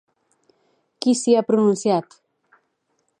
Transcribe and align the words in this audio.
Qui 1.05 1.13
s'hi 1.19 1.37
ha 1.41 1.45
pronunciat? 1.51 2.21